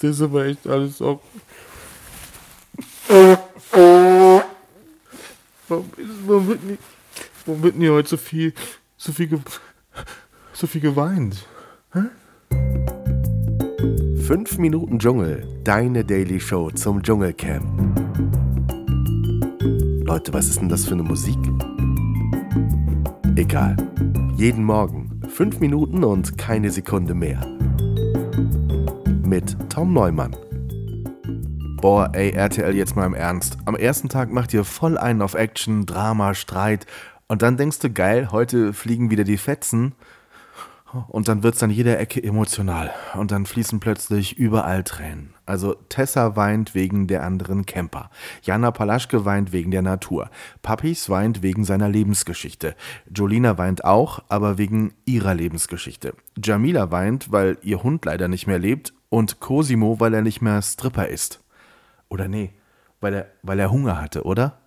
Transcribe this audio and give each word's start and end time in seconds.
Das 0.00 0.10
ist 0.10 0.22
aber 0.22 0.46
echt 0.46 0.66
alles 0.66 1.02
auch. 1.02 1.20
Warum, 5.68 5.84
warum, 6.26 6.48
wird 6.48 6.64
nie, 6.64 6.78
warum 7.44 7.62
wird 7.62 7.76
nie 7.76 7.88
heute 7.88 8.08
so 8.08 8.16
viel, 8.16 8.54
so 8.96 9.12
viel, 9.12 9.26
ge, 9.26 9.38
so 10.52 10.66
viel 10.66 10.80
geweint? 10.80 11.46
Hä? 11.92 12.04
5 14.22 14.58
Minuten 14.58 14.98
Dschungel, 14.98 15.46
deine 15.64 16.04
Daily 16.04 16.38
Show 16.38 16.70
zum 16.70 17.02
Dschungelcamp. 17.02 17.98
Leute, 20.06 20.32
was 20.32 20.48
ist 20.48 20.60
denn 20.60 20.68
das 20.68 20.84
für 20.84 20.94
eine 20.94 21.02
Musik? 21.02 21.38
Egal. 23.36 23.76
Jeden 24.36 24.64
Morgen 24.64 25.22
5 25.28 25.60
Minuten 25.60 26.04
und 26.04 26.38
keine 26.38 26.70
Sekunde 26.70 27.14
mehr. 27.14 27.57
Mit 29.28 29.58
Tom 29.68 29.92
Neumann. 29.92 30.34
Boah, 31.82 32.08
ey, 32.14 32.30
RTL, 32.30 32.74
jetzt 32.74 32.96
mal 32.96 33.04
im 33.04 33.12
Ernst. 33.12 33.58
Am 33.66 33.76
ersten 33.76 34.08
Tag 34.08 34.32
macht 34.32 34.54
ihr 34.54 34.64
voll 34.64 34.96
einen 34.96 35.20
auf 35.20 35.34
Action, 35.34 35.84
Drama, 35.84 36.32
Streit. 36.32 36.86
Und 37.26 37.42
dann 37.42 37.58
denkst 37.58 37.78
du, 37.80 37.90
geil, 37.90 38.32
heute 38.32 38.72
fliegen 38.72 39.10
wieder 39.10 39.24
die 39.24 39.36
Fetzen. 39.36 39.92
Und 41.08 41.28
dann 41.28 41.42
wird 41.42 41.56
es 41.56 41.62
an 41.62 41.68
jeder 41.68 42.00
Ecke 42.00 42.22
emotional. 42.22 42.90
Und 43.16 43.30
dann 43.30 43.44
fließen 43.44 43.80
plötzlich 43.80 44.38
überall 44.38 44.82
Tränen. 44.82 45.34
Also 45.44 45.74
Tessa 45.90 46.34
weint 46.34 46.74
wegen 46.74 47.06
der 47.06 47.22
anderen 47.22 47.66
Camper. 47.66 48.08
Jana 48.40 48.70
Palaschke 48.70 49.26
weint 49.26 49.52
wegen 49.52 49.70
der 49.70 49.82
Natur. 49.82 50.30
Papis 50.62 51.10
weint 51.10 51.42
wegen 51.42 51.66
seiner 51.66 51.90
Lebensgeschichte. 51.90 52.74
Jolina 53.14 53.58
weint 53.58 53.84
auch, 53.84 54.20
aber 54.30 54.56
wegen 54.56 54.94
ihrer 55.04 55.34
Lebensgeschichte. 55.34 56.14
Jamila 56.42 56.90
weint, 56.90 57.30
weil 57.30 57.58
ihr 57.60 57.82
Hund 57.82 58.06
leider 58.06 58.28
nicht 58.28 58.46
mehr 58.46 58.58
lebt. 58.58 58.94
Und 59.10 59.40
Cosimo, 59.40 60.00
weil 60.00 60.14
er 60.14 60.22
nicht 60.22 60.42
mehr 60.42 60.60
Stripper 60.60 61.08
ist. 61.08 61.42
Oder 62.08 62.28
nee, 62.28 62.52
weil 63.00 63.14
er, 63.14 63.26
weil 63.42 63.58
er 63.58 63.70
Hunger 63.70 64.00
hatte, 64.00 64.24
oder? 64.24 64.58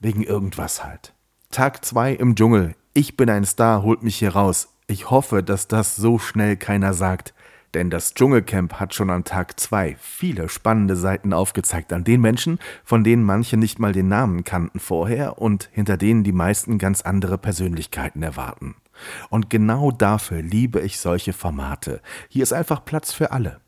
Wegen 0.00 0.22
irgendwas 0.22 0.84
halt. 0.84 1.12
Tag 1.50 1.84
2 1.84 2.14
im 2.14 2.34
Dschungel. 2.34 2.74
Ich 2.94 3.16
bin 3.16 3.28
ein 3.28 3.44
Star, 3.44 3.82
holt 3.82 4.02
mich 4.02 4.16
hier 4.16 4.34
raus. 4.34 4.68
Ich 4.86 5.10
hoffe, 5.10 5.42
dass 5.42 5.68
das 5.68 5.96
so 5.96 6.18
schnell 6.18 6.56
keiner 6.56 6.94
sagt, 6.94 7.34
denn 7.74 7.90
das 7.90 8.14
Dschungelcamp 8.14 8.74
hat 8.74 8.94
schon 8.94 9.10
an 9.10 9.24
Tag 9.24 9.58
2 9.58 9.96
viele 9.98 10.48
spannende 10.48 10.94
Seiten 10.94 11.32
aufgezeigt 11.32 11.92
an 11.92 12.04
den 12.04 12.20
Menschen, 12.20 12.58
von 12.84 13.02
denen 13.02 13.24
manche 13.24 13.56
nicht 13.56 13.80
mal 13.80 13.92
den 13.92 14.08
Namen 14.08 14.44
kannten 14.44 14.78
vorher 14.78 15.38
und 15.38 15.68
hinter 15.72 15.96
denen 15.96 16.22
die 16.22 16.32
meisten 16.32 16.78
ganz 16.78 17.02
andere 17.02 17.36
Persönlichkeiten 17.36 18.22
erwarten. 18.22 18.76
Und 19.28 19.50
genau 19.50 19.90
dafür 19.90 20.40
liebe 20.40 20.80
ich 20.80 21.00
solche 21.00 21.32
Formate. 21.32 22.00
Hier 22.28 22.44
ist 22.44 22.52
einfach 22.52 22.84
Platz 22.84 23.12
für 23.12 23.32
alle. 23.32 23.60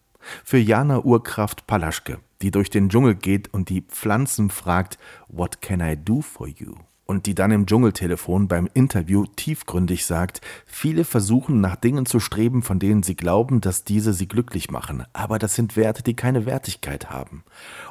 Für 0.45 0.59
Jana 0.59 1.00
Urkraft 1.00 1.67
Palaschke, 1.67 2.19
die 2.42 2.50
durch 2.50 2.70
den 2.70 2.89
Dschungel 2.89 3.14
geht 3.14 3.53
und 3.53 3.69
die 3.69 3.83
Pflanzen 3.83 4.50
fragt, 4.50 4.98
What 5.28 5.62
can 5.62 5.81
I 5.81 5.97
do 5.97 6.20
for 6.20 6.48
you? 6.48 6.75
Und 7.06 7.26
die 7.26 7.34
dann 7.34 7.52
im 7.52 7.66
Dschungeltelefon 7.66 8.48
beim 8.48 8.68
Interview 8.74 9.24
tiefgründig 9.36 10.04
sagt, 10.04 10.40
viele 10.66 11.04
versuchen 11.04 11.60
nach 11.60 11.76
Dingen 11.76 12.04
zu 12.04 12.20
streben, 12.20 12.62
von 12.62 12.78
denen 12.78 13.02
sie 13.02 13.16
glauben, 13.16 13.60
dass 13.60 13.84
diese 13.84 14.12
sie 14.12 14.28
glücklich 14.28 14.70
machen, 14.70 15.04
aber 15.12 15.38
das 15.38 15.54
sind 15.54 15.77
Werte, 15.77 16.02
die 16.02 16.14
keine 16.14 16.46
Wertigkeit 16.46 17.10
haben. 17.10 17.44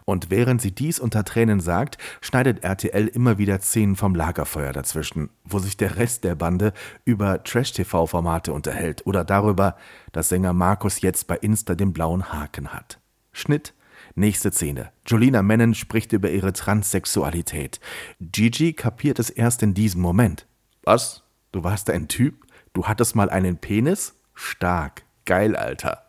Und 0.04 0.30
während 0.30 0.62
sie 0.62 0.72
dies 0.72 1.00
unter 1.00 1.24
Tränen 1.24 1.62
sagt, 1.62 1.98
schneidet 2.22 2.64
RTL 2.64 3.08
immer 3.08 3.38
wieder 3.38 3.60
Szenen 3.60 3.96
vom 3.96 4.14
Lagerfeuer 4.14 4.74
dazwischen, 4.74 5.30
wo 5.44 5.60
sich 5.60 5.78
der 5.78 5.98
Rest 5.98 6.24
der 6.24 6.36
Bande 6.36 6.74
über 7.06 7.44
Trash-TV-Formate 7.44 8.52
unterhält 8.54 9.06
oder 9.08 9.24
darüber, 9.24 9.78
dass 10.12 10.30
Sänger 10.30 10.54
Markus 10.54 11.02
jetzt 11.02 11.28
bei 11.28 11.38
Insta 11.38 11.76
den 11.76 11.94
blauen 11.94 12.32
Haken 12.32 12.74
hat. 12.74 13.00
Schnitt 13.32 13.74
Nächste 14.18 14.52
Szene. 14.52 14.92
Jolina 15.06 15.42
Mennen 15.42 15.74
spricht 15.74 16.14
über 16.14 16.30
ihre 16.32 16.54
Transsexualität. 16.54 17.82
Gigi 18.22 18.72
kapiert 18.72 19.20
es 19.20 19.30
erst 19.30 19.62
in 19.62 19.74
diesem 19.74 20.02
Moment. 20.02 20.48
Was? 20.84 21.24
Du 21.52 21.66
warst 21.66 21.90
ein 21.90 22.08
Typ? 22.08 22.46
Du 22.72 22.86
hattest 22.86 23.16
mal 23.16 23.30
einen 23.30 23.58
Penis? 23.58 24.16
Stark. 24.34 25.04
Geil, 25.26 25.58
Alter. 25.58 26.04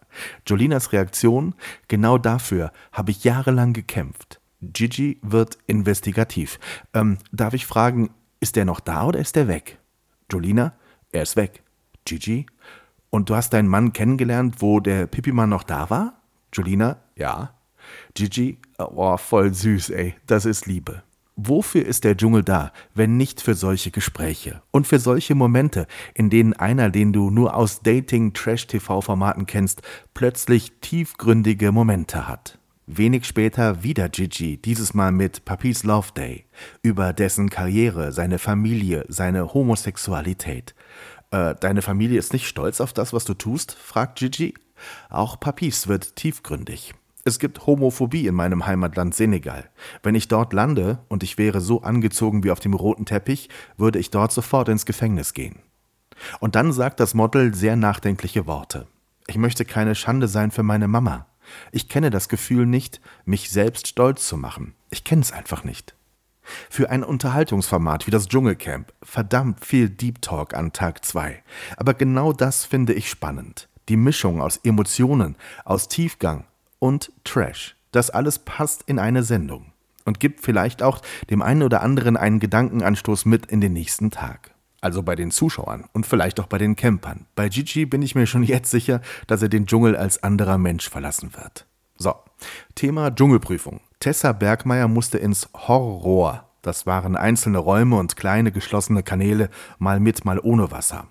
Jolinas 0.47 0.93
Reaktion? 0.93 1.57
Genau 1.89 2.17
dafür 2.17 2.71
habe 2.93 3.11
ich 3.11 3.25
jahrelang 3.25 3.73
gekämpft. 3.73 4.41
Gigi 4.63 5.19
wird 5.23 5.59
investigativ. 5.67 6.61
Ähm, 6.95 7.19
darf 7.33 7.55
ich 7.55 7.67
fragen, 7.67 8.11
ist 8.39 8.55
der 8.55 8.65
noch 8.65 8.79
da 8.79 9.05
oder 9.05 9.19
ist 9.19 9.35
der 9.35 9.49
weg? 9.49 9.79
Jolina? 10.31 10.75
Er 11.11 11.23
ist 11.23 11.35
weg. 11.35 11.65
Gigi? 12.05 12.47
Und 13.11 13.31
du 13.31 13.35
hast 13.35 13.53
deinen 13.53 13.69
Mann 13.69 13.93
kennengelernt, 13.93 14.57
wo 14.61 14.79
der 14.79 15.09
Pipimann 15.09 15.49
noch 15.49 15.65
da 15.65 15.91
war? 15.91 16.21
Jolina? 16.53 16.99
Ja. 17.17 17.56
Gigi, 18.15 18.59
oh, 18.79 19.17
voll 19.17 19.53
süß, 19.53 19.91
ey, 19.91 20.15
das 20.27 20.45
ist 20.45 20.67
Liebe. 20.67 21.03
Wofür 21.39 21.85
ist 21.85 22.05
der 22.05 22.17
Dschungel 22.17 22.43
da, 22.43 22.73
wenn 22.95 23.19
nicht 23.19 23.43
für 23.43 23.55
solche 23.55 23.91
Gespräche 23.91 24.63
und 24.71 24.87
für 24.87 24.99
solche 24.99 25.35
Momente, 25.35 25.87
in 26.15 26.31
denen 26.31 26.55
einer, 26.55 26.89
den 26.89 27.13
du 27.13 27.29
nur 27.29 27.55
aus 27.55 27.81
Dating-Trash-TV-Formaten 27.83 29.45
kennst, 29.45 29.83
plötzlich 30.15 30.73
tiefgründige 30.81 31.73
Momente 31.73 32.27
hat? 32.27 32.59
Wenig 32.87 33.27
später 33.27 33.83
wieder 33.83 34.09
Gigi, 34.09 34.57
dieses 34.57 34.95
Mal 34.95 35.13
mit 35.13 35.45
Papis 35.45 35.83
Love 35.83 36.13
Day, 36.17 36.47
über 36.83 37.13
dessen 37.13 37.51
Karriere, 37.51 38.13
seine 38.13 38.39
Familie, 38.39 39.05
seine 39.09 39.53
Homosexualität. 39.53 40.75
Äh, 41.33 41.55
deine 41.61 41.83
Familie 41.83 42.19
ist 42.19 42.33
nicht 42.33 42.47
stolz 42.47 42.81
auf 42.81 42.95
das, 42.95 43.13
was 43.13 43.27
du 43.27 43.35
tust? 43.35 43.75
fragt 43.75 44.21
Gigi. 44.21 44.55
Auch 45.11 45.39
Papis 45.39 45.87
wird 45.87 46.17
tiefgründig. 46.17 46.95
Es 47.27 47.41
gibt 47.41 47.67
Homophobie 47.67 48.29
in 48.29 48.37
meinem 48.37 48.67
Heimatland 48.67 49.13
Senegal. 49.13 49.69
Wenn 50.05 50.15
ich 50.15 50.29
dort 50.29 50.53
lande 50.53 51.01
und 51.09 51.25
ich 51.25 51.39
wäre 51.39 51.61
so 51.61 51.83
angezogen 51.83 52.45
wie 52.45 52.53
auf 52.53 52.61
dem 52.61 52.73
roten 52.73 53.05
Teppich, 53.05 53.49
würde 53.77 53.99
ich 53.99 54.13
dort 54.13 54.31
sofort 54.31 54.69
ins 54.69 54.87
Gefängnis 54.87 55.35
gehen. 55.35 55.59
Und 56.39 56.55
dann 56.55 56.73
sagt 56.73 57.01
das 57.01 57.15
Model 57.15 57.53
sehr 57.53 57.75
nachdenkliche 57.75 58.47
Worte. 58.47 58.87
Ich 59.27 59.39
möchte 59.39 59.65
keine 59.65 59.97
Schande 59.97 60.29
sein 60.29 60.53
für 60.53 60.63
meine 60.63 60.87
Mama. 60.87 61.27
Ich 61.73 61.89
kenne 61.89 62.11
das 62.11 62.29
Gefühl 62.29 62.65
nicht, 62.65 63.01
mich 63.25 63.51
selbst 63.51 63.89
stolz 63.89 64.29
zu 64.29 64.37
machen. 64.37 64.77
Ich 64.91 65.03
kenne 65.03 65.23
es 65.23 65.33
einfach 65.33 65.65
nicht. 65.65 65.97
Für 66.71 66.91
ein 66.91 67.03
Unterhaltungsformat 67.03 68.07
wie 68.07 68.13
das 68.13 68.29
Dschungelcamp 68.29 68.93
verdammt 69.03 69.65
viel 69.65 69.89
Deep 69.89 70.23
Talk 70.23 70.55
an 70.55 70.73
Tag 70.73 71.05
2. 71.05 71.43
Aber 71.77 71.95
genau 71.95 72.33
das 72.33 72.65
finde 72.65 72.93
ich 72.93 73.11
spannend. 73.11 73.69
Die 73.89 73.97
Mischung 73.97 74.41
aus 74.41 74.59
Emotionen, 74.59 75.35
aus 75.65 75.89
Tiefgang, 75.89 76.45
und 76.79 77.13
Trash. 77.25 77.77
Das 77.93 78.11
alles 78.11 78.39
passt 78.41 78.83
in 78.87 78.99
eine 78.99 79.23
Sendung 79.23 79.73
und 80.05 80.21
gibt 80.21 80.41
vielleicht 80.41 80.83
auch 80.83 81.03
dem 81.31 81.43
einen 81.43 81.63
oder 81.63 81.83
anderen 81.83 82.17
einen 82.17 82.41
Gedankenanstoß 82.41 83.25
mit 83.27 83.47
in 83.47 83.61
den 83.61 83.73
nächsten 83.73 84.11
Tag. 84.11 84.53
Also 84.81 85.03
bei 85.03 85.17
den 85.17 85.31
Zuschauern 85.31 85.85
und 85.93 86.07
vielleicht 86.07 86.39
auch 86.39 86.47
bei 86.47 86.59
den 86.59 86.77
Campern. 86.77 87.27
Bei 87.35 87.49
Gigi 87.49 87.87
bin 87.87 88.03
ich 88.03 88.15
mir 88.15 88.27
schon 88.27 88.43
jetzt 88.43 88.71
sicher, 88.71 89.01
dass 89.27 89.43
er 89.43 89.49
den 89.49 89.67
Dschungel 89.67 89.97
als 89.97 90.23
anderer 90.23 90.59
Mensch 90.59 90.89
verlassen 90.89 91.35
wird. 91.35 91.67
So, 91.97 92.15
Thema 92.75 93.11
Dschungelprüfung. 93.11 93.81
Tessa 94.01 94.33
Bergmeier 94.33 94.89
musste 94.89 95.19
ins 95.19 95.49
Horror. 95.55 96.49
Das 96.63 96.87
waren 96.87 97.17
einzelne 97.17 97.59
Räume 97.59 97.97
und 97.97 98.17
kleine 98.17 98.53
geschlossene 98.53 99.03
Kanäle, 99.03 99.51
mal 99.79 100.01
mit, 100.01 100.25
mal 100.25 100.39
ohne 100.39 100.71
Wasser. 100.71 101.09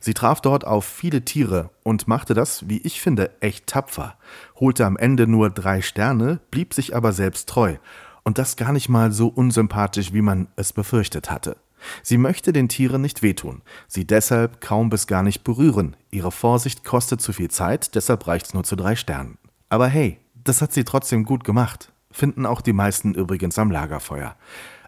Sie 0.00 0.14
traf 0.14 0.40
dort 0.40 0.66
auf 0.66 0.84
viele 0.84 1.24
Tiere 1.24 1.70
und 1.82 2.08
machte 2.08 2.34
das, 2.34 2.68
wie 2.68 2.78
ich 2.78 3.00
finde, 3.00 3.30
echt 3.40 3.66
tapfer, 3.66 4.16
holte 4.56 4.86
am 4.86 4.96
Ende 4.96 5.26
nur 5.26 5.50
drei 5.50 5.82
Sterne, 5.82 6.40
blieb 6.50 6.74
sich 6.74 6.94
aber 6.94 7.12
selbst 7.12 7.48
treu. 7.48 7.76
Und 8.22 8.38
das 8.38 8.56
gar 8.56 8.72
nicht 8.72 8.88
mal 8.88 9.12
so 9.12 9.28
unsympathisch, 9.28 10.12
wie 10.12 10.22
man 10.22 10.48
es 10.56 10.72
befürchtet 10.72 11.30
hatte. 11.30 11.56
Sie 12.02 12.16
möchte 12.16 12.52
den 12.52 12.68
Tieren 12.68 13.02
nicht 13.02 13.22
wehtun, 13.22 13.62
sie 13.88 14.06
deshalb 14.06 14.60
kaum 14.60 14.88
bis 14.88 15.06
gar 15.06 15.22
nicht 15.22 15.44
berühren. 15.44 15.96
Ihre 16.10 16.32
Vorsicht 16.32 16.84
kostet 16.84 17.20
zu 17.20 17.32
viel 17.32 17.50
Zeit, 17.50 17.94
deshalb 17.94 18.26
reicht's 18.26 18.54
nur 18.54 18.64
zu 18.64 18.76
drei 18.76 18.96
Sternen. 18.96 19.36
Aber 19.68 19.86
hey, 19.86 20.18
das 20.34 20.62
hat 20.62 20.72
sie 20.72 20.84
trotzdem 20.84 21.24
gut 21.24 21.44
gemacht. 21.44 21.92
Finden 22.10 22.46
auch 22.46 22.60
die 22.60 22.72
meisten 22.72 23.14
übrigens 23.14 23.58
am 23.58 23.70
Lagerfeuer. 23.70 24.36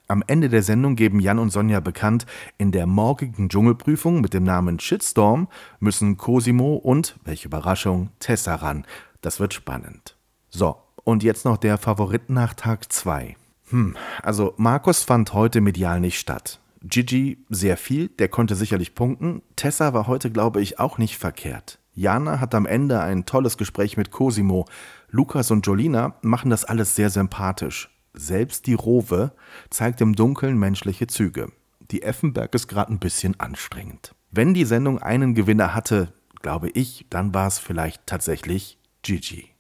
Am 0.09 0.23
Ende 0.29 0.49
der 0.49 0.63
Sendung 0.63 0.95
geben 0.95 1.19
Jan 1.19 1.41
und 1.41 1.51
Sonja 1.51 1.81
bekannt, 1.81 2.27
in 2.59 2.71
der 2.71 2.87
morgigen 2.87 3.49
Dschungelprüfung 3.49 4.21
mit 4.21 4.35
dem 4.35 4.45
Namen 4.45 4.79
Shitstorm 4.79 5.49
müssen 5.81 6.17
Cosimo 6.17 6.77
und, 6.77 7.17
welche 7.25 7.49
Überraschung, 7.49 8.11
Tessa 8.21 8.55
ran. 8.55 8.87
Das 9.21 9.41
wird 9.41 9.53
spannend. 9.53 10.17
So, 10.49 10.77
und 11.03 11.25
jetzt 11.25 11.45
noch 11.45 11.57
der 11.57 11.77
Favorit 11.77 12.31
nach 12.31 12.55
Tag 12.55 12.93
2. 12.93 13.35
Hm, 13.71 13.97
also 14.23 14.55
Markus 14.57 15.03
fand 15.03 15.33
heute 15.33 15.61
medial 15.61 15.99
nicht 15.99 16.21
statt. 16.21 16.61
Gigi 16.83 17.45
sehr 17.49 17.77
viel, 17.77 18.07
der 18.09 18.29
konnte 18.29 18.55
sicherlich 18.55 18.95
punkten. 18.95 19.43
Tessa 19.57 19.93
war 19.93 20.07
heute, 20.07 20.31
glaube 20.31 20.61
ich, 20.61 20.79
auch 20.79 20.99
nicht 20.99 21.19
verkehrt. 21.19 21.81
Jana 21.95 22.39
hat 22.39 22.55
am 22.55 22.67
Ende 22.67 23.01
ein 23.01 23.27
tolles 23.27 23.57
Gespräch 23.57 23.97
mit 23.97 24.13
Cosimo. 24.13 24.67
Lukas 25.11 25.51
und 25.51 25.67
Jolina 25.67 26.15
machen 26.23 26.51
das 26.51 26.65
alles 26.65 26.95
sehr 26.95 27.11
sympathisch. 27.11 27.91
Selbst 28.19 28.67
die 28.67 28.75
Rowe 28.75 29.33
zeigt 29.69 30.01
im 30.01 30.15
Dunkeln 30.15 30.59
menschliche 30.59 31.07
Züge. 31.07 31.53
Die 31.91 32.03
Effenberg 32.03 32.55
ist 32.55 32.67
gerade 32.67 32.91
ein 32.91 32.99
bisschen 32.99 33.39
anstrengend. 33.39 34.15
Wenn 34.31 34.55
die 34.55 34.65
Sendung 34.65 34.99
einen 34.99 35.35
Gewinner 35.35 35.75
hatte, 35.75 36.15
glaube 36.41 36.71
ich, 36.71 37.07
dann 37.11 37.35
war 37.35 37.47
es 37.47 37.59
vielleicht 37.59 38.07
tatsächlich 38.07 38.79
Gigi. 39.03 39.51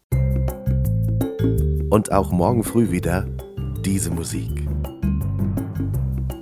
Und 1.90 2.10
auch 2.12 2.32
morgen 2.32 2.64
früh 2.64 2.90
wieder 2.90 3.28
diese 3.84 4.10
Musik. 4.10 4.66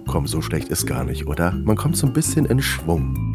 Komm, 0.07 0.29
so 0.29 0.41
schlecht 0.41 0.69
ist 0.69 0.87
gar 0.87 1.03
nicht, 1.03 1.27
oder? 1.27 1.51
Man 1.51 1.77
kommt 1.77 1.97
so 1.97 2.07
ein 2.07 2.13
bisschen 2.13 2.47
in 2.47 2.63
Schwung. 2.63 3.34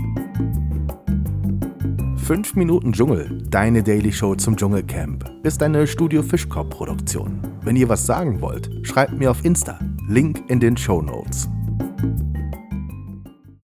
5 2.30 2.54
Minuten 2.58 2.94
Dschungel, 2.94 3.42
deine 3.50 3.82
Daily 3.82 4.12
Show 4.12 4.36
zum 4.36 4.56
Dschungelcamp, 4.56 5.26
ist 5.42 5.64
eine 5.64 5.88
Studio 5.88 6.22
Fischkorb 6.22 6.70
Produktion. 6.70 7.42
Wenn 7.64 7.76
ihr 7.76 7.90
was 7.90 8.06
sagen 8.06 8.40
wollt, 8.40 8.70
schreibt 8.84 9.18
mir 9.18 9.32
auf 9.32 9.44
Insta. 9.44 9.80
Link 10.08 10.44
in 10.48 10.60
den 10.60 10.78
Show 10.78 11.02
Notes. 11.02 11.50